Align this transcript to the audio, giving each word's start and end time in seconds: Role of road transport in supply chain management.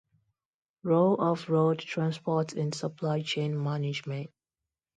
Role 0.81 1.21
of 1.21 1.47
road 1.47 1.77
transport 1.77 2.53
in 2.53 2.71
supply 2.71 3.21
chain 3.21 3.61
management. 3.63 4.31